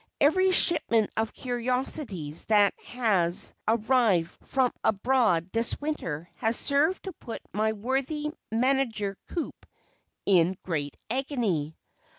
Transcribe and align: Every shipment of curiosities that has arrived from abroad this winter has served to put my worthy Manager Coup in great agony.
Every 0.19 0.51
shipment 0.51 1.11
of 1.15 1.31
curiosities 1.31 2.45
that 2.45 2.73
has 2.87 3.53
arrived 3.67 4.31
from 4.47 4.73
abroad 4.83 5.51
this 5.51 5.79
winter 5.79 6.27
has 6.37 6.55
served 6.57 7.03
to 7.03 7.13
put 7.13 7.39
my 7.53 7.73
worthy 7.73 8.31
Manager 8.51 9.15
Coup 9.29 9.51
in 10.25 10.57
great 10.63 10.97
agony. 11.11 11.77